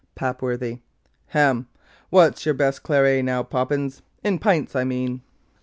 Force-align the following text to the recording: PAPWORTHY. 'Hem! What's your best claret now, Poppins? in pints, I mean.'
PAPWORTHY. 0.15 0.81
'Hem! 1.27 1.67
What's 2.09 2.43
your 2.43 2.55
best 2.55 2.81
claret 2.81 3.23
now, 3.23 3.43
Poppins? 3.43 4.01
in 4.23 4.39
pints, 4.39 4.75
I 4.75 4.83
mean.' 4.83 5.21